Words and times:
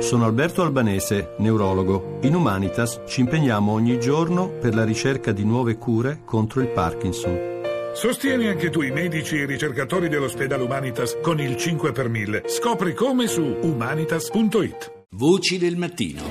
Sono 0.00 0.24
Alberto 0.24 0.62
Albanese, 0.62 1.34
neurologo. 1.38 2.18
In 2.22 2.34
Humanitas 2.34 3.02
ci 3.06 3.20
impegniamo 3.20 3.72
ogni 3.72 4.00
giorno 4.00 4.48
per 4.48 4.74
la 4.74 4.84
ricerca 4.84 5.30
di 5.30 5.44
nuove 5.44 5.76
cure 5.76 6.22
contro 6.24 6.62
il 6.62 6.68
Parkinson. 6.68 7.92
Sostieni 7.94 8.48
anche 8.48 8.70
tu 8.70 8.80
i 8.80 8.90
medici 8.90 9.36
e 9.36 9.42
i 9.42 9.46
ricercatori 9.46 10.08
dell'ospedale 10.08 10.62
Humanitas 10.62 11.18
con 11.20 11.38
il 11.38 11.56
5 11.56 11.92
per 11.92 12.08
1000. 12.08 12.44
Scopri 12.46 12.94
come 12.94 13.26
su 13.26 13.42
humanitas.it. 13.42 15.04
Voci 15.10 15.58
del 15.58 15.76
mattino. 15.76 16.22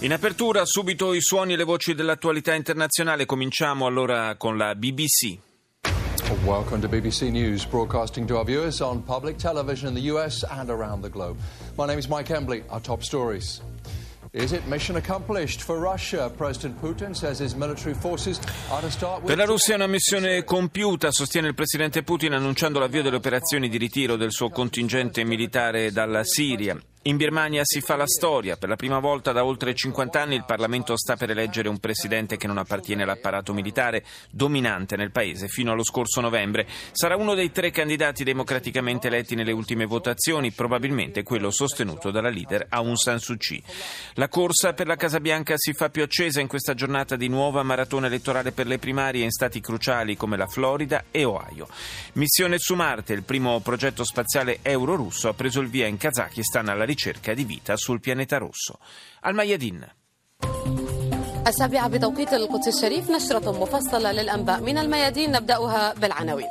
In 0.00 0.12
apertura 0.12 0.64
subito 0.64 1.12
i 1.12 1.20
suoni 1.20 1.54
e 1.54 1.56
le 1.56 1.64
voci 1.64 1.94
dell'attualità 1.94 2.54
internazionale. 2.54 3.26
Cominciamo 3.26 3.86
allora 3.86 4.36
con 4.36 4.56
la 4.56 4.74
BBC. 4.76 5.47
Welcome 6.48 6.80
to 6.80 6.88
BBC 6.88 7.30
News, 7.30 7.66
broadcasting 7.66 8.26
to 8.28 8.38
our 8.38 8.44
viewers 8.44 8.80
on 8.80 9.02
public 9.02 9.36
television 9.36 9.88
in 9.88 9.94
the 9.94 10.00
US 10.12 10.44
and 10.44 10.70
around 10.70 11.02
the 11.02 11.10
globe. 11.10 11.36
My 11.76 11.86
name 11.86 11.98
is 11.98 12.08
Mike 12.08 12.30
Embley. 12.30 12.64
Our 12.70 12.80
top 12.80 13.02
stories. 13.02 13.60
Is 14.32 14.52
it 14.52 14.66
mission 14.66 14.96
accomplished 14.96 15.60
for 15.60 15.78
Russia? 15.78 16.32
President 16.34 16.80
Putin 16.80 17.14
says 17.14 17.38
his 17.38 17.52
forces 17.98 18.40
are 18.70 18.80
to 18.80 18.90
start 18.90 19.22
with... 19.22 19.26
Per 19.26 19.36
la 19.36 19.44
Russia 19.44 19.72
è 19.72 19.76
una 19.76 19.88
missione 19.88 20.42
compiuta, 20.44 21.10
sostiene 21.10 21.48
il 21.48 21.54
presidente 21.54 22.02
Putin 22.02 22.32
annunciando 22.32 22.78
l'avvio 22.78 23.02
delle 23.02 23.16
operazioni 23.16 23.68
di 23.68 23.76
ritiro 23.76 24.16
del 24.16 24.32
suo 24.32 24.48
contingente 24.48 25.24
militare 25.24 25.92
dalla 25.92 26.24
Siria. 26.24 26.80
In 27.08 27.16
Birmania 27.16 27.62
si 27.64 27.80
fa 27.80 27.96
la 27.96 28.06
storia. 28.06 28.58
Per 28.58 28.68
la 28.68 28.76
prima 28.76 28.98
volta 28.98 29.32
da 29.32 29.42
oltre 29.42 29.74
50 29.74 30.20
anni 30.20 30.34
il 30.34 30.44
Parlamento 30.44 30.94
sta 30.94 31.16
per 31.16 31.30
eleggere 31.30 31.70
un 31.70 31.78
presidente 31.78 32.36
che 32.36 32.46
non 32.46 32.58
appartiene 32.58 33.02
all'apparato 33.02 33.54
militare 33.54 34.04
dominante 34.30 34.94
nel 34.94 35.10
paese 35.10 35.48
fino 35.48 35.72
allo 35.72 35.84
scorso 35.84 36.20
novembre. 36.20 36.66
Sarà 36.92 37.16
uno 37.16 37.32
dei 37.32 37.50
tre 37.50 37.70
candidati 37.70 38.24
democraticamente 38.24 39.06
eletti 39.06 39.34
nelle 39.34 39.52
ultime 39.52 39.86
votazioni, 39.86 40.50
probabilmente 40.50 41.22
quello 41.22 41.50
sostenuto 41.50 42.10
dalla 42.10 42.28
leader 42.28 42.66
Aung 42.68 42.96
San 42.96 43.18
Suu 43.20 43.38
Kyi. 43.38 43.62
La 44.16 44.28
corsa 44.28 44.74
per 44.74 44.86
la 44.86 44.96
Casa 44.96 45.18
Bianca 45.18 45.54
si 45.56 45.72
fa 45.72 45.88
più 45.88 46.02
accesa 46.02 46.42
in 46.42 46.46
questa 46.46 46.74
giornata 46.74 47.16
di 47.16 47.28
nuova 47.28 47.62
maratona 47.62 48.08
elettorale 48.08 48.52
per 48.52 48.66
le 48.66 48.78
primarie 48.78 49.24
in 49.24 49.30
stati 49.30 49.60
cruciali 49.60 50.14
come 50.14 50.36
la 50.36 50.46
Florida 50.46 51.04
e 51.10 51.24
Ohio. 51.24 51.68
Missione 52.14 52.58
su 52.58 52.74
Marte, 52.74 53.14
il 53.14 53.22
primo 53.22 53.60
progetto 53.60 54.04
spaziale 54.04 54.58
euro-russo, 54.60 55.30
ha 55.30 55.32
preso 55.32 55.60
il 55.60 55.70
via 55.70 55.86
in 55.86 55.96
Kazakistan 55.96 56.68
alla 56.68 56.84
ricerca 56.84 56.96
di 57.33 57.43
vita 57.43 57.75
sul 57.77 57.99
pianeta 57.99 58.37
rosso. 58.37 58.79
Al 59.21 59.33
Mayadin. 59.33 59.87
السابعة 61.47 61.87
بتوقيت 61.87 62.33
القدس 62.33 62.67
الشريف 62.67 63.09
نشرة 63.11 63.51
مفصلة 63.51 64.11
للأنباء 64.11 64.61
من 64.61 64.77
الميادين 64.77 65.31
نبدأها 65.31 65.93
بالعناوين 65.93 66.47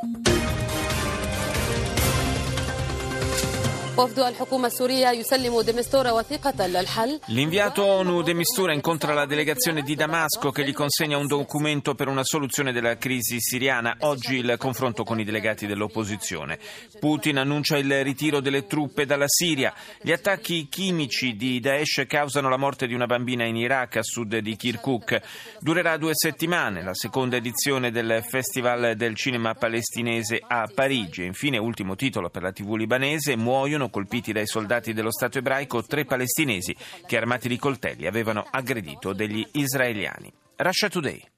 L'inviato 7.26 7.84
ONU 7.84 8.22
De 8.22 8.34
Mistura 8.36 8.72
incontra 8.72 9.16
la 9.16 9.26
delegazione 9.26 9.82
di 9.82 9.96
Damasco 9.96 10.52
che 10.52 10.64
gli 10.64 10.72
consegna 10.72 11.18
un 11.18 11.26
documento 11.26 11.96
per 11.96 12.08
una 12.08 12.24
soluzione 12.24 12.72
della 12.72 12.96
crisi 12.98 13.38
siriana. 13.40 13.96
Oggi 14.02 14.36
il 14.36 14.54
confronto 14.60 15.04
con 15.04 15.20
i 15.20 15.24
delegati 15.24 15.66
dell'opposizione. 15.66 16.60
Putin 17.00 17.40
annuncia 17.40 17.80
il 17.80 18.04
ritiro 18.04 18.40
delle 18.40 18.68
truppe 18.68 19.08
dalla 19.08 19.26
Siria. 19.28 19.74
Gli 20.00 20.12
attacchi 20.12 20.68
chimici 20.70 21.36
di 21.36 21.60
Daesh 21.60 22.04
causano 22.06 22.50
la 22.50 22.58
morte 22.58 22.86
di 22.86 22.94
una 22.94 23.08
bambina 23.08 23.46
in 23.46 23.56
Iraq 23.56 23.96
a 23.96 24.04
sud 24.04 24.38
di 24.38 24.56
Kirkuk. 24.56 25.20
Durerà 25.60 25.98
due 25.98 26.12
settimane, 26.14 26.84
la 26.84 26.94
seconda 26.94 27.38
edizione 27.38 27.90
del 27.90 28.24
Festival 28.30 28.96
del 28.96 29.16
cinema 29.16 29.56
palestinese 29.56 30.40
a 30.48 30.70
Parigi. 30.72 31.26
Infine, 31.26 31.58
ultimo 31.58 31.96
titolo 31.96 32.30
per 32.30 32.44
la 32.44 32.52
TV 32.52 32.76
libanese, 32.76 33.36
muoiono 33.36 33.86
colpiti 33.90 34.32
dai 34.32 34.48
soldati 34.48 34.94
dello 34.94 35.12
Stato 35.12 35.38
ebraico 35.38 35.84
tre 35.84 36.06
palestinesi 36.06 36.76
che 37.06 37.18
armati 37.18 37.48
di 37.48 37.58
coltelli 37.58 38.08
avevano 38.08 38.46
aggredito 38.50 39.14
degli 39.14 39.46
israeliani. 39.54 40.32
Russia 40.56 40.90
Today. 40.90 41.37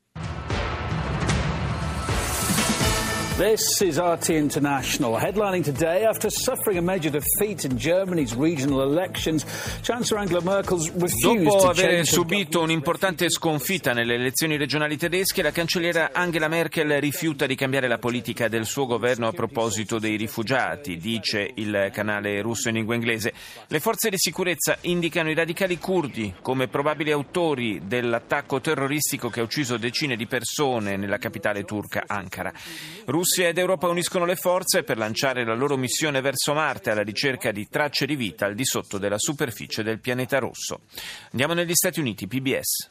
This 3.40 3.80
is 3.80 3.98
RT 3.98 4.32
International. 4.32 5.18
Headlining 5.18 5.64
today, 5.64 6.04
after 6.04 6.30
suffering 6.30 6.78
a 6.78 6.82
major 6.82 7.10
defeat 7.10 7.64
in 7.64 7.78
Germany's 7.78 8.36
regional 8.36 8.82
elections, 8.82 9.46
Chancellor 9.82 10.20
Angela 10.20 10.42
Merkel's 10.42 10.92
refused 10.92 11.22
Dopo 11.22 11.70
aver 11.70 12.06
subito 12.06 12.60
un'importante 12.60 13.30
sconfitta 13.30 13.94
nelle 13.94 14.16
elezioni 14.16 14.58
regionali 14.58 14.98
tedesche, 14.98 15.42
la 15.42 15.52
cancelliera 15.52 16.10
Angela 16.12 16.50
Merkel 16.50 16.90
rifiuta 17.00 17.46
di 17.46 17.56
cambiare 17.56 17.88
la 17.88 17.98
politica 17.98 18.50
del 18.50 18.66
suo 18.66 18.86
governo 18.86 19.30
a 19.30 19.32
proposito 19.32 20.00
dei 20.00 20.18
rifugiati, 20.18 20.98
dice 20.98 21.50
il 21.56 21.92
canale 21.94 22.42
russo 22.42 22.68
in 22.68 22.76
lingua 22.76 22.96
inglese. 22.96 23.32
Le 23.68 23.80
forze 23.80 24.10
di 24.10 24.18
sicurezza 24.18 24.80
indicano 24.82 25.30
i 25.30 25.34
radicali 25.34 25.78
curdi 25.78 26.36
come 26.42 26.68
probabili 26.68 27.12
autori 27.12 27.84
dell'attacco 27.86 28.60
terroristico 28.60 29.30
che 29.30 29.40
ha 29.40 29.44
ucciso 29.44 29.78
decine 29.78 30.18
di 30.18 30.28
persone 30.28 30.98
nella 30.98 31.20
capitale 31.20 31.64
turca 31.64 32.04
Ankara. 32.06 32.52
Russia 33.06 33.28
ed 33.38 33.58
Europa 33.58 33.88
uniscono 33.88 34.26
le 34.26 34.36
forze 34.36 34.84
per 34.84 34.98
lanciare 34.98 35.46
la 35.46 35.54
loro 35.54 35.78
missione 35.78 36.22
verso 36.22 36.54
Marte 36.54 36.92
alla 36.92 37.04
ricerca 37.04 37.52
di 37.52 37.68
tracce 37.70 38.06
di 38.06 38.16
vita 38.16 38.46
al 38.46 38.56
di 38.56 38.66
sotto 38.66 38.98
della 38.98 39.18
superficie 39.18 39.84
del 39.84 40.00
pianeta 40.00 40.40
rosso. 40.40 40.82
Andiamo 41.32 41.54
negli 41.54 41.74
Stati 41.74 42.00
Uniti, 42.00 42.28
PBS. 42.28 42.90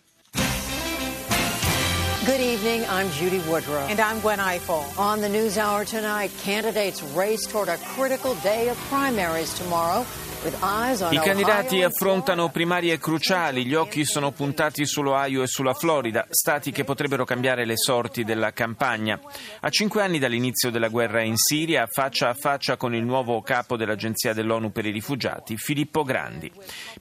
Good 2.25 2.41
evening. 2.41 2.85
I'm 2.91 3.09
Judy 3.13 3.39
Woodruff. 3.49 3.89
And 3.89 4.01
I'm 4.01 4.21
Gwen 4.21 4.39
Eiffel. 4.39 4.85
On 4.97 5.21
the 5.21 5.29
News 5.29 5.57
Hour 5.57 5.85
tonight, 5.85 6.31
candidates 6.43 7.03
race 7.15 7.47
toward 7.47 7.69
a 7.69 7.79
critical 7.97 8.35
day 8.43 8.69
of 8.69 8.77
primaries 8.91 9.55
tomorrow. 9.55 10.05
I 10.41 11.19
candidati 11.19 11.83
affrontano 11.83 12.49
primarie 12.49 12.97
cruciali, 12.99 13.67
gli 13.67 13.75
occhi 13.75 14.05
sono 14.05 14.31
puntati 14.31 14.87
sull'Ohio 14.87 15.43
e 15.43 15.49
sulla 15.49 15.75
Florida, 15.75 16.27
stati 16.31 16.71
che 16.71 16.85
potrebbero 16.85 17.25
cambiare 17.25 17.65
le 17.65 17.77
sorti 17.77 18.23
della 18.23 18.53
campagna. 18.53 19.21
A 19.61 19.69
cinque 19.69 20.01
anni 20.01 20.21
dall'inizio 20.21 20.71
della 20.71 20.89
guerra 20.89 21.23
in 21.23 21.35
Siria, 21.37 21.89
faccia 21.89 22.29
a 22.29 22.35
faccia 22.35 22.77
con 22.77 22.95
il 22.95 23.03
nuovo 23.03 23.43
capo 23.43 23.77
dell'Agenzia 23.77 24.33
dell'ONU 24.33 24.71
per 24.71 24.87
i 24.87 24.93
rifugiati, 24.93 25.57
Filippo 25.57 26.05
Grandi. 26.05 26.53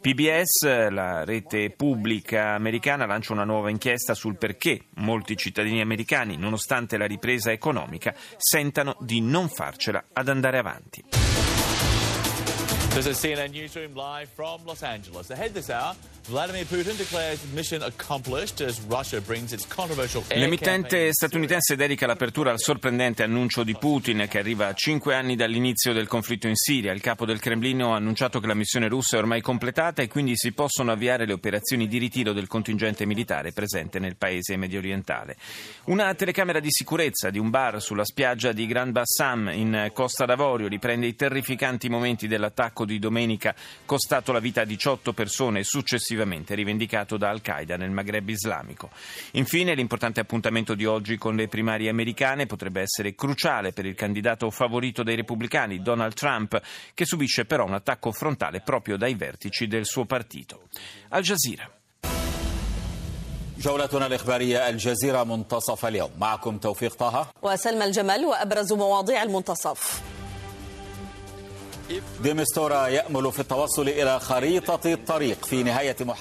PBS, 0.01 0.89
la 0.89 1.23
rete 1.23 1.69
pubblica 1.69 2.55
americana, 2.55 3.05
lancia 3.05 3.33
una 3.33 3.43
nuova 3.43 3.69
inchiesta 3.69 4.15
sul 4.15 4.37
perché 4.37 4.85
molti 4.95 5.37
cittadini 5.37 5.79
americani, 5.79 6.37
nonostante 6.37 6.97
la 6.97 7.05
ripresa 7.05 7.51
economica, 7.51 8.15
sentano 8.35 8.95
di 8.99 9.21
non 9.21 9.47
farcela 9.47 10.05
ad 10.11 10.27
andare 10.27 10.57
avanti. 10.57 11.26
This 12.97 13.05
is 13.05 13.23
CNN 13.23 13.51
Newsroom 13.51 13.93
live 13.93 14.27
from 14.33 14.61
Los 14.65 14.81
Angeles. 14.81 15.29
Ahead 15.29 15.53
this 15.53 15.69
hour, 15.69 15.95
Vladimir 16.29 16.65
Putin 16.65 16.97
declares 16.97 17.43
mission 17.53 17.83
accomplished 17.83 18.59
as 18.59 18.81
Russia 18.89 19.21
brings 19.21 19.53
its 19.53 19.67
controversial 19.67 20.23
L'emittente 20.29 21.13
statunitense 21.13 21.75
dedica 21.75 22.07
l'apertura 22.07 22.49
al 22.49 22.59
sorprendente 22.59 23.21
annuncio 23.21 23.63
di 23.63 23.75
Putin 23.75 24.25
che 24.27 24.39
arriva 24.39 24.65
a 24.65 24.73
cinque 24.73 25.13
anni 25.13 25.35
dall'inizio 25.35 25.93
del 25.93 26.07
conflitto 26.07 26.47
in 26.47 26.55
Siria. 26.55 26.91
Il 26.91 27.01
capo 27.01 27.25
del 27.25 27.39
Cremlino 27.39 27.93
ha 27.93 27.97
annunciato 27.97 28.39
che 28.39 28.47
la 28.47 28.55
missione 28.55 28.87
russa 28.87 29.17
è 29.17 29.19
ormai 29.19 29.41
completata 29.41 30.01
e 30.01 30.07
quindi 30.07 30.35
si 30.35 30.51
possono 30.53 30.91
avviare 30.91 31.27
le 31.27 31.33
operazioni 31.33 31.87
di 31.87 31.99
ritiro 31.99 32.33
del 32.33 32.47
contingente 32.47 33.05
militare 33.05 33.51
presente 33.51 33.99
nel 33.99 34.15
paese 34.15 34.57
medio 34.57 34.79
orientale. 34.79 35.37
Una 35.85 36.11
telecamera 36.15 36.59
di 36.59 36.71
sicurezza 36.71 37.29
di 37.29 37.37
un 37.37 37.51
bar 37.51 37.79
sulla 37.79 38.03
spiaggia 38.03 38.53
di 38.53 38.65
Grand 38.65 38.91
Bassam 38.91 39.51
in 39.53 39.91
Costa 39.93 40.25
d'Avorio 40.25 40.67
riprende 40.67 41.05
i 41.05 41.15
terrificanti 41.15 41.89
momenti 41.89 42.27
dell'attacco 42.27 42.85
di 42.86 42.98
domenica 42.98 43.54
costato 43.84 44.30
la 44.30 44.38
vita 44.38 44.60
a 44.60 44.64
18 44.64 45.12
persone 45.12 45.60
e 45.60 45.64
successivamente 45.64 46.54
rivendicato 46.54 47.16
da 47.16 47.30
Al-Qaeda 47.30 47.76
nel 47.76 47.90
Maghreb 47.90 48.28
islamico. 48.28 48.90
Infine, 49.32 49.74
l'importante 49.74 50.20
appuntamento 50.20 50.74
di 50.74 50.86
oggi 50.86 51.18
con 51.18 51.34
le 51.34 51.48
primarie 51.48 51.88
americane 51.88 52.46
potrebbe 52.46 52.80
essere 52.80 53.14
cruciale 53.14 53.72
per 53.72 53.86
il 53.86 53.94
candidato 53.94 54.50
favorito 54.50 55.02
dei 55.02 55.16
repubblicani, 55.16 55.82
Donald 55.82 56.14
Trump, 56.14 56.60
che 56.94 57.04
subisce 57.04 57.44
però 57.44 57.64
un 57.66 57.74
attacco 57.74 58.12
frontale 58.12 58.60
proprio 58.60 58.96
dai 58.96 59.14
vertici 59.14 59.66
del 59.66 59.84
suo 59.84 60.04
partito. 60.04 60.68
Al 61.08 61.22
Jazeera. 61.22 61.68
جولتنا 63.62 64.06
الإخبارية 64.06 64.68
الجزيرة 64.68 65.24
منتصف 65.24 65.86
اليوم 65.86 66.10
معكم 66.18 66.58
توفيق 66.58 66.94
طه 66.94 67.26
وسلمى 67.42 67.84
الجمل 67.84 68.24
وأبرز 68.24 68.72
مواضيع 68.72 69.22
المنتصف 69.22 70.02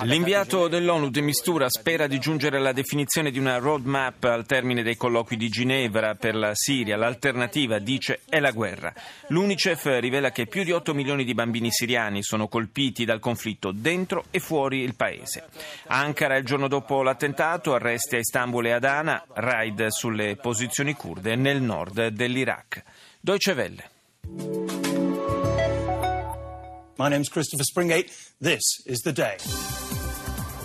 L'inviato 0.04 0.68
dell'ONU 0.68 1.10
de 1.10 1.20
Mistura 1.20 1.68
spera 1.68 2.06
di 2.06 2.20
giungere 2.20 2.58
alla 2.58 2.70
definizione 2.70 3.32
di 3.32 3.40
una 3.40 3.58
roadmap 3.58 4.22
al 4.24 4.46
termine 4.46 4.84
dei 4.84 4.96
colloqui 4.96 5.36
di 5.36 5.48
Ginevra 5.48 6.14
per 6.14 6.36
la 6.36 6.52
Siria. 6.54 6.96
L'alternativa, 6.96 7.80
dice, 7.80 8.20
è 8.28 8.38
la 8.38 8.52
guerra. 8.52 8.94
L'UNICEF 9.28 9.98
rivela 9.98 10.30
che 10.30 10.46
più 10.46 10.62
di 10.62 10.70
8 10.70 10.94
milioni 10.94 11.24
di 11.24 11.34
bambini 11.34 11.72
siriani 11.72 12.22
sono 12.22 12.46
colpiti 12.46 13.04
dal 13.04 13.18
conflitto 13.18 13.72
dentro 13.72 14.26
e 14.30 14.38
fuori 14.38 14.82
il 14.82 14.94
paese. 14.94 15.48
Ankara, 15.88 16.36
il 16.36 16.44
giorno 16.44 16.68
dopo 16.68 17.02
l'attentato, 17.02 17.74
arresti 17.74 18.14
a 18.14 18.18
Istanbul 18.20 18.66
e 18.66 18.70
Adana, 18.70 19.24
raid 19.34 19.88
sulle 19.88 20.36
posizioni 20.36 20.94
kurde 20.94 21.34
nel 21.34 21.60
nord 21.60 22.06
dell'Iraq. 22.06 22.82
Deutsche 23.18 23.50
Welle. 23.50 24.75
My 26.98 27.10
name's 27.10 27.28
Christopher 27.28 27.64
Springate. 27.64 28.10
This 28.40 28.62
is 28.86 29.00
the 29.00 29.12
day. 29.12 29.36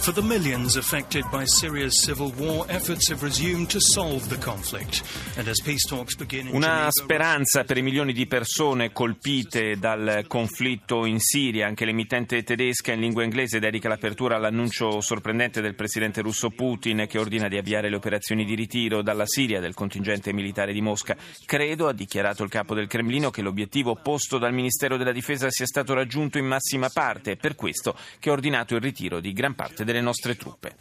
For 0.02 0.12
the 0.16 0.24
millions 0.24 0.78
affected 0.78 1.30
by 1.30 1.46
Syria's 1.46 2.02
civil 2.04 2.34
war, 2.36 2.66
efforts 2.70 3.12
have 3.12 3.22
resumed 3.22 3.70
to 3.70 3.80
solve 3.80 4.28
the 4.30 4.38
conflict. 4.40 5.04
And 5.38 5.48
as 5.48 5.62
peace 5.62 5.88
talks 5.88 6.16
begin 6.16 6.48
in 6.48 6.56
Una 6.56 6.88
speranza 6.90 7.64
per 7.64 7.78
i 7.78 7.84
milioni 7.84 8.12
di 8.12 8.26
persone 8.26 8.92
colpite 8.92 9.78
dal 9.78 10.26
conflitto 10.28 11.06
in 11.06 11.20
Siria. 11.20 11.68
Anche 11.68 11.86
l'emittente 11.86 12.42
tedesca 12.42 12.94
in 12.94 13.00
lingua 13.00 13.24
inglese 13.24 13.60
dedica 13.60 13.90
l'apertura 13.90 14.38
all'annuncio 14.38 15.02
sorprendente 15.02 15.62
del 15.62 15.76
presidente 15.76 16.22
russo 16.22 16.50
Putin 16.50 17.06
che 17.08 17.20
ordina 17.20 17.48
di 17.48 17.58
avviare 17.58 17.88
le 17.88 17.98
operazioni 17.98 18.44
di 18.44 18.56
ritiro 18.56 19.04
dalla 19.04 19.28
Siria 19.28 19.60
del 19.60 19.76
contingente 19.76 20.34
militare 20.34 20.74
di 20.74 20.82
Mosca. 20.82 21.16
Credo, 21.46 21.88
ha 21.88 21.94
dichiarato 21.94 22.42
il 22.42 22.50
capo 22.50 22.74
del 22.74 22.88
Cremlino, 22.88 23.30
che 23.30 23.44
l'obiettivo 23.44 23.94
posto 24.02 24.40
dal 24.40 24.52
Ministero 24.52 24.98
della 24.98 25.12
Difesa 25.12 25.52
sia 25.52 25.68
stato 25.68 25.94
raggiunto 25.94 26.40
in 26.40 26.48
massima 26.48 26.90
parte. 26.90 27.34
È 27.34 27.36
per 27.36 27.54
questo 27.54 27.96
che 28.18 28.30
ha 28.30 28.34
ordinato 28.34 28.74
il 28.74 28.82
ritiro 28.82 29.20
di 29.20 29.32
gran 29.32 29.54
parte 29.54 29.90
delle 29.92 30.04
nostre 30.04 30.36
truppe. 30.36 30.76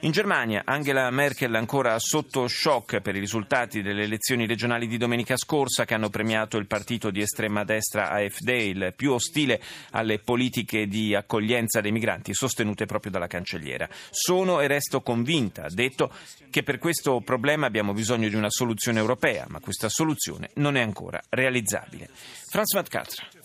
In 0.00 0.10
Germania 0.10 0.62
Angela 0.64 1.08
Merkel 1.10 1.54
ancora 1.54 1.98
sotto 1.98 2.48
shock 2.48 3.00
per 3.00 3.16
i 3.16 3.20
risultati 3.20 3.80
delle 3.80 4.02
elezioni 4.02 4.46
regionali 4.46 4.86
di 4.86 4.98
domenica 4.98 5.36
scorsa 5.36 5.84
che 5.84 5.94
hanno 5.94 6.10
premiato 6.10 6.56
il 6.58 6.66
partito 6.66 7.10
di 7.10 7.20
estrema 7.20 7.64
destra 7.64 8.10
AfD, 8.10 8.48
il 8.48 8.92
più 8.96 9.12
ostile 9.12 9.60
alle 9.92 10.18
politiche 10.18 10.86
di 10.86 11.14
accoglienza 11.14 11.80
dei 11.80 11.92
migranti 11.92 12.34
sostenute 12.34 12.86
proprio 12.86 13.12
dalla 13.12 13.26
cancelliera. 13.26 13.88
Sono 14.10 14.60
e 14.60 14.66
resto 14.66 15.00
convinta, 15.00 15.64
ha 15.64 15.70
detto, 15.70 16.12
che 16.50 16.62
per 16.62 16.78
questo 16.78 17.20
problema 17.20 17.66
abbiamo 17.66 17.92
bisogno 17.92 18.28
di 18.28 18.34
una 18.34 18.50
soluzione 18.50 18.98
europea, 18.98 19.46
ma 19.48 19.60
questa 19.60 19.88
soluzione 19.88 20.50
non 20.54 20.76
è 20.76 20.80
ancora 20.80 21.20
realizzabile. 21.28 22.08
Franz 22.50 22.74
Matkatra. 22.74 23.35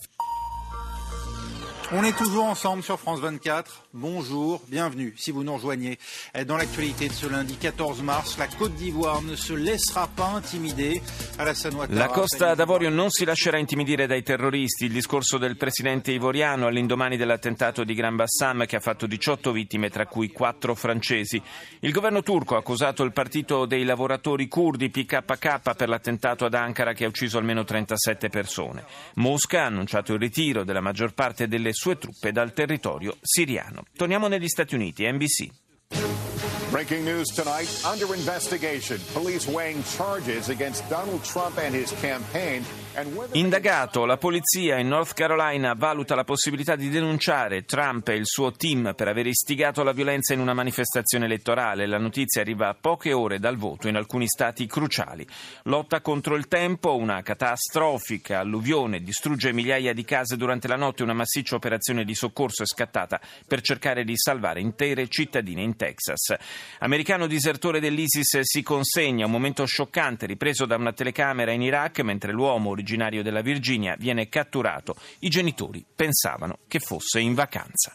On 1.94 2.02
est 2.04 2.16
toujours 2.16 2.46
ensemble 2.46 2.82
sur 2.82 2.98
France 2.98 3.20
24. 3.20 3.84
Bonjour, 3.92 4.62
bienvenue 4.68 5.12
si 5.18 5.30
vous 5.30 5.44
nous 5.44 5.52
rejoignez. 5.52 5.98
Dans 6.46 6.56
l'actualité 6.56 7.06
de 7.08 7.12
ce 7.12 7.26
lundi 7.26 7.58
14 7.58 8.00
mars, 8.00 8.38
la 8.38 8.46
Côte 8.46 8.72
d'Ivoire 8.76 9.20
ne 9.20 9.36
se 9.36 9.52
laissera 9.52 10.06
pas 10.06 10.28
intimider. 10.28 11.02
Alassane 11.36 11.74
Ouattara, 11.74 11.98
La 11.98 12.08
Costa 12.08 12.54
d'Avorio 12.54 12.88
non 12.88 13.10
si 13.10 13.26
lascerà 13.26 13.58
intimidire 13.58 14.06
dai 14.06 14.22
terroristi. 14.22 14.86
Il 14.86 14.92
discorso 14.92 15.36
del 15.36 15.58
presidente 15.58 16.12
ivoriano 16.12 16.66
all'indomani 16.66 17.18
dell'attentato 17.18 17.84
di 17.84 17.92
Gran 17.92 18.16
Bassam 18.16 18.64
che 18.64 18.76
ha 18.76 18.80
fatto 18.80 19.06
18 19.06 19.52
vittime, 19.52 19.90
tra 19.90 20.06
cui 20.06 20.32
4 20.32 20.74
francesi. 20.74 21.42
Il 21.80 21.92
governo 21.92 22.22
turco 22.22 22.54
ha 22.54 22.60
accusato 22.60 23.02
il 23.02 23.12
partito 23.12 23.66
dei 23.66 23.84
lavoratori 23.84 24.48
curdi 24.48 24.88
PKK 24.88 25.74
per 25.76 25.90
l'attentato 25.90 26.46
ad 26.46 26.54
Ankara 26.54 26.94
che 26.94 27.04
ha 27.04 27.08
ucciso 27.08 27.36
almeno 27.36 27.64
37 27.64 28.30
persone. 28.30 28.82
Mosca 29.16 29.64
ha 29.64 29.66
annunciato 29.66 30.14
il 30.14 30.20
ritiro 30.20 30.64
della 30.64 30.80
maggior 30.80 31.12
parte 31.12 31.48
delle 31.48 31.74
sue 31.82 31.98
truppe 31.98 32.30
dal 32.30 32.52
territorio 32.52 33.16
siriano. 33.20 33.82
Torniamo 33.96 34.28
negli 34.28 34.46
Stati 34.46 34.76
Uniti, 34.76 35.04
NBC. 35.04 35.50
Breaking 36.70 37.04
news 37.04 37.34
tonight 37.34 37.68
under 37.84 38.14
investigation. 38.14 39.00
Police 39.12 39.50
weighing 39.50 39.82
charges 39.82 40.48
against 40.48 40.88
Donald 40.88 41.24
Trump 41.24 41.58
and 41.58 41.74
his 41.74 41.92
campaign. 42.00 42.64
Indagato, 43.32 44.04
la 44.04 44.18
polizia 44.18 44.76
in 44.76 44.88
North 44.88 45.14
Carolina 45.14 45.72
valuta 45.72 46.14
la 46.14 46.24
possibilità 46.24 46.76
di 46.76 46.90
denunciare 46.90 47.64
Trump 47.64 48.08
e 48.08 48.16
il 48.16 48.26
suo 48.26 48.52
team 48.52 48.92
per 48.94 49.08
aver 49.08 49.26
istigato 49.26 49.82
la 49.82 49.92
violenza 49.92 50.34
in 50.34 50.40
una 50.40 50.52
manifestazione 50.52 51.24
elettorale. 51.24 51.86
La 51.86 51.96
notizia 51.96 52.42
arriva 52.42 52.68
a 52.68 52.76
poche 52.78 53.14
ore 53.14 53.38
dal 53.38 53.56
voto 53.56 53.88
in 53.88 53.96
alcuni 53.96 54.26
stati 54.26 54.66
cruciali. 54.66 55.26
Lotta 55.64 56.02
contro 56.02 56.36
il 56.36 56.48
tempo, 56.48 56.94
una 56.94 57.22
catastrofica 57.22 58.40
alluvione 58.40 59.00
distrugge 59.00 59.54
migliaia 59.54 59.94
di 59.94 60.04
case 60.04 60.36
durante 60.36 60.68
la 60.68 60.76
notte. 60.76 61.02
Una 61.02 61.14
massiccia 61.14 61.54
operazione 61.54 62.04
di 62.04 62.14
soccorso 62.14 62.62
è 62.62 62.66
scattata 62.66 63.18
per 63.46 63.62
cercare 63.62 64.04
di 64.04 64.18
salvare 64.18 64.60
intere 64.60 65.08
cittadine 65.08 65.62
in 65.62 65.76
Texas. 65.76 66.34
Americano 66.80 67.26
disertore 67.26 67.80
dell'ISIS 67.80 68.40
si 68.42 68.62
consegna, 68.62 69.24
un 69.24 69.30
momento 69.32 69.64
scioccante 69.64 70.26
ripreso 70.26 70.66
da 70.66 70.76
una 70.76 70.92
telecamera 70.92 71.52
in 71.52 71.62
Iraq 71.62 72.00
mentre 72.00 72.32
l'uomo 72.32 72.74
originario 72.82 73.22
della 73.22 73.42
Virginia 73.42 73.94
viene 73.96 74.28
catturato. 74.28 74.96
I 75.20 75.28
genitori 75.28 75.84
pensavano 75.94 76.58
che 76.66 76.80
fosse 76.80 77.20
in 77.20 77.34
vacanza. 77.34 77.94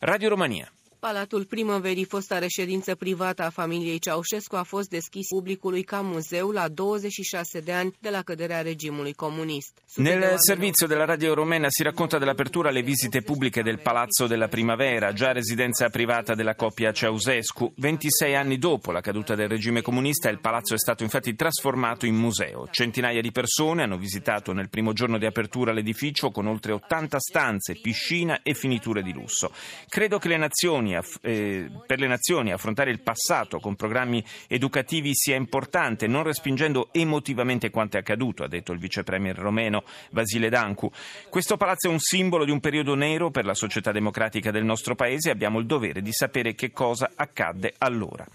Radio 0.00 0.28
Romania. 0.28 0.70
Palatul 1.06 1.44
Primăverii, 1.44 2.04
fosta 2.04 2.38
reședință 2.38 2.94
privată 2.94 3.42
a 3.42 3.50
familiei 3.50 3.98
Ceaușescu, 3.98 4.56
a 4.56 4.62
fost 4.62 4.88
deschis 4.88 5.28
publicului 5.28 5.82
ca 5.82 6.00
muzeu 6.00 6.50
la 6.50 6.68
26 6.68 7.60
de 7.60 7.72
ani 7.72 7.94
de 8.00 8.10
la 8.10 8.22
căderea 8.22 8.60
regimului 8.60 9.12
comunist. 9.12 9.78
Nel 9.94 10.34
servizio 10.36 10.86
della 10.86 11.04
Radio 11.04 11.34
Romena 11.34 11.66
si 11.68 11.82
racconta 11.82 12.18
dell'apertura 12.18 12.68
alle 12.68 12.82
visite 12.82 13.20
pubbliche 13.20 13.62
del 13.62 13.78
Palazzo 13.78 14.26
della 14.26 14.48
Primavera, 14.48 15.12
già 15.12 15.32
residenza 15.32 15.88
privata 15.88 16.34
della 16.34 16.54
coppia 16.54 16.92
Ceausescu. 16.92 17.72
26 17.76 18.34
anni 18.34 18.58
dopo 18.58 18.90
la 18.90 19.00
caduta 19.00 19.34
del 19.34 19.48
regime 19.48 19.82
comunista, 19.82 20.28
il 20.28 20.40
palazzo 20.40 20.74
è 20.74 20.78
stato 20.78 21.04
infatti 21.04 21.36
trasformato 21.36 22.06
in 22.06 22.16
museo. 22.16 22.66
Centinaia 22.70 23.20
di 23.20 23.30
persone 23.30 23.84
hanno 23.84 23.96
visitato 23.96 24.52
nel 24.52 24.68
primo 24.68 24.92
giorno 24.92 25.18
di 25.18 25.26
apertura 25.26 25.72
l'edificio 25.72 26.30
con 26.30 26.46
oltre 26.46 26.72
80 26.72 27.18
stanze, 27.20 27.78
piscina 27.80 28.40
e 28.42 28.54
finiture 28.54 29.02
di 29.02 29.12
lusso. 29.12 29.52
Credo 29.88 30.18
che 30.18 30.28
le 30.28 30.36
nazioni 30.36 30.94
eh, 31.22 31.70
per 31.86 31.98
le 31.98 32.06
nazioni 32.06 32.52
affrontare 32.52 32.90
il 32.90 33.00
passato 33.00 33.58
con 33.58 33.76
programmi 33.76 34.24
educativi 34.48 35.10
sia 35.14 35.36
importante, 35.36 36.06
non 36.06 36.22
respingendo 36.22 36.88
emotivamente 36.92 37.70
quanto 37.70 37.96
è 37.96 38.00
accaduto, 38.00 38.44
ha 38.44 38.48
detto 38.48 38.72
il 38.72 38.78
vice 38.78 39.02
premier 39.02 39.36
romeno 39.36 39.84
Vasile 40.10 40.48
Dancu. 40.48 40.90
Questo 41.28 41.56
palazzo 41.56 41.88
è 41.88 41.90
un 41.90 41.98
simbolo 41.98 42.44
di 42.44 42.50
un 42.50 42.60
periodo 42.60 42.94
nero 42.94 43.30
per 43.30 43.44
la 43.44 43.54
società 43.54 43.92
democratica 43.92 44.50
del 44.50 44.64
nostro 44.64 44.94
paese 44.94 45.28
e 45.28 45.32
abbiamo 45.32 45.58
il 45.58 45.66
dovere 45.66 46.02
di 46.02 46.12
sapere 46.12 46.54
che 46.54 46.72
cosa 46.72 47.12
accadde 47.14 47.74
allora. 47.78 48.26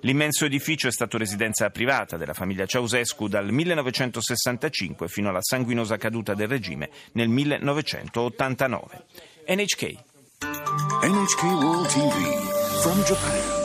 L'immenso 0.00 0.44
edificio 0.44 0.88
è 0.88 0.92
stato 0.92 1.18
residenza 1.18 1.68
privata 1.70 2.16
della 2.16 2.34
famiglia 2.34 2.66
Ceausescu 2.66 3.28
dal 3.28 3.50
1965 3.50 5.08
fino 5.08 5.28
alla 5.28 5.42
sanguinosa 5.42 5.96
caduta 5.96 6.34
del 6.34 6.48
regime 6.48 6.90
nel 7.12 7.28
1989. 7.28 9.04
NHK 9.46 10.09
NHK 10.42 11.62
World 11.62 11.86
TV 11.88 12.82
from 12.82 13.04
Japan. 13.04 13.60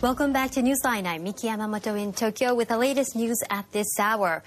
Welcome 0.00 0.32
back 0.32 0.52
to 0.52 0.62
Newsline. 0.62 1.04
I'm 1.04 1.24
Miki 1.24 1.48
Yamamoto 1.48 2.00
in 2.00 2.14
Tokyo 2.14 2.54
with 2.54 2.68
the 2.68 2.78
latest 2.78 3.14
news 3.14 3.38
at 3.50 3.70
this 3.72 3.88
hour. 4.00 4.42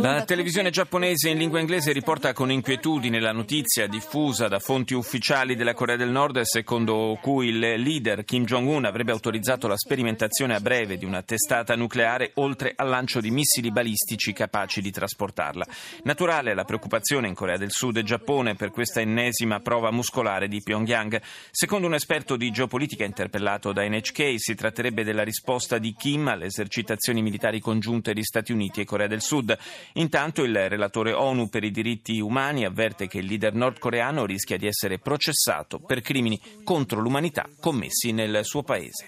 La 0.00 0.24
televisione 0.24 0.70
giapponese 0.70 1.28
in 1.28 1.36
lingua 1.36 1.60
inglese 1.60 1.92
riporta 1.92 2.32
con 2.32 2.50
inquietudine 2.50 3.20
la 3.20 3.32
notizia 3.32 3.86
diffusa 3.86 4.48
da 4.48 4.58
fonti 4.58 4.94
ufficiali 4.94 5.56
della 5.56 5.74
Corea 5.74 5.96
del 5.96 6.08
Nord 6.08 6.40
secondo 6.40 7.18
cui 7.20 7.48
il 7.48 7.58
leader 7.58 8.24
Kim 8.24 8.46
Jong-un 8.46 8.86
avrebbe 8.86 9.12
autorizzato 9.12 9.68
la 9.68 9.76
sperimentazione 9.76 10.54
a 10.54 10.60
breve 10.60 10.96
di 10.96 11.04
una 11.04 11.20
testata 11.20 11.76
nucleare 11.76 12.30
oltre 12.36 12.72
al 12.74 12.88
lancio 12.88 13.20
di 13.20 13.30
missili 13.30 13.70
balistici 13.70 14.32
capaci 14.32 14.80
di 14.80 14.90
trasportarla. 14.90 15.66
Naturale 16.04 16.54
la 16.54 16.64
preoccupazione 16.64 17.28
in 17.28 17.34
Corea 17.34 17.58
del 17.58 17.72
Sud 17.72 17.98
e 17.98 18.02
Giappone 18.02 18.54
per 18.54 18.70
questa 18.70 19.02
ennesima 19.02 19.60
prova 19.60 19.90
muscolare 19.90 20.48
di 20.48 20.62
Pyongyang. 20.62 21.20
Secondo 21.50 21.86
un 21.86 21.94
esperto 21.94 22.36
di 22.36 22.50
geopolitica 22.50 23.04
interpellato 23.04 23.74
da 23.74 23.86
NHK 23.86 24.36
si 24.38 24.54
tratterebbe 24.54 25.04
della 25.04 25.24
risposta 25.24 25.76
di 25.76 25.92
Kim 25.92 26.36
alle 26.38 26.46
esercitazioni 26.46 27.20
militari 27.20 27.60
congiunte 27.60 28.14
di 28.14 28.22
Stati 28.22 28.52
Uniti 28.52 28.80
e 28.80 28.84
Corea 28.84 29.06
del 29.06 29.20
Sud. 29.20 29.56
Intanto 29.94 30.44
il 30.44 30.68
relatore 30.68 31.12
ONU 31.12 31.48
per 31.48 31.64
i 31.64 31.70
diritti 31.70 32.18
umani 32.20 32.64
avverte 32.64 33.06
che 33.06 33.18
il 33.18 33.26
leader 33.26 33.52
nordcoreano 33.52 34.24
rischia 34.24 34.56
di 34.56 34.66
essere 34.66 34.98
processato 34.98 35.78
per 35.78 36.00
crimini 36.00 36.40
contro 36.64 37.00
l'umanità 37.00 37.46
commessi 37.60 38.12
nel 38.12 38.40
suo 38.44 38.62
paese. 38.62 39.04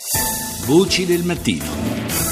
Voci 0.67 1.07
del 1.07 1.23
mattino. 1.23 2.30